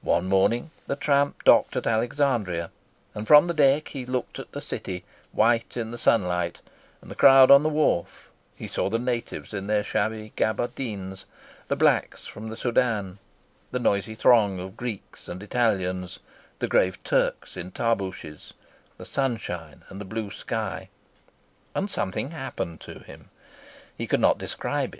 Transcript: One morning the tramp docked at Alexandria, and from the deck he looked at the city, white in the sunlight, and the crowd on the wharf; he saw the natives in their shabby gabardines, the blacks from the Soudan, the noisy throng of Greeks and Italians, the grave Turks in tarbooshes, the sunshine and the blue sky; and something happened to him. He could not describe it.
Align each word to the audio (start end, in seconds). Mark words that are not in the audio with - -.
One 0.00 0.30
morning 0.30 0.70
the 0.86 0.96
tramp 0.96 1.44
docked 1.44 1.76
at 1.76 1.86
Alexandria, 1.86 2.70
and 3.14 3.26
from 3.28 3.48
the 3.48 3.52
deck 3.52 3.88
he 3.88 4.06
looked 4.06 4.38
at 4.38 4.52
the 4.52 4.62
city, 4.62 5.04
white 5.30 5.76
in 5.76 5.90
the 5.90 5.98
sunlight, 5.98 6.62
and 7.02 7.10
the 7.10 7.14
crowd 7.14 7.50
on 7.50 7.64
the 7.64 7.68
wharf; 7.68 8.30
he 8.56 8.66
saw 8.66 8.88
the 8.88 8.98
natives 8.98 9.52
in 9.52 9.66
their 9.66 9.84
shabby 9.84 10.32
gabardines, 10.36 11.26
the 11.68 11.76
blacks 11.76 12.24
from 12.24 12.48
the 12.48 12.56
Soudan, 12.56 13.18
the 13.70 13.78
noisy 13.78 14.14
throng 14.14 14.58
of 14.58 14.74
Greeks 14.74 15.28
and 15.28 15.42
Italians, 15.42 16.18
the 16.60 16.66
grave 16.66 17.04
Turks 17.04 17.54
in 17.54 17.70
tarbooshes, 17.70 18.54
the 18.96 19.04
sunshine 19.04 19.84
and 19.90 20.00
the 20.00 20.06
blue 20.06 20.30
sky; 20.30 20.88
and 21.74 21.90
something 21.90 22.30
happened 22.30 22.80
to 22.80 23.00
him. 23.00 23.28
He 23.98 24.06
could 24.06 24.20
not 24.20 24.38
describe 24.38 24.94
it. 24.94 24.96